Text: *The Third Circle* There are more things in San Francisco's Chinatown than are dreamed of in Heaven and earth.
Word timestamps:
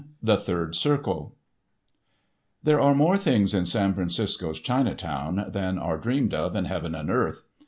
*The 0.23 0.35
Third 0.35 0.73
Circle* 0.73 1.35
There 2.63 2.81
are 2.81 2.95
more 2.95 3.19
things 3.19 3.53
in 3.53 3.67
San 3.67 3.93
Francisco's 3.93 4.59
Chinatown 4.59 5.45
than 5.49 5.77
are 5.77 5.99
dreamed 5.99 6.33
of 6.33 6.55
in 6.55 6.65
Heaven 6.65 6.95
and 6.95 7.11
earth. 7.11 7.43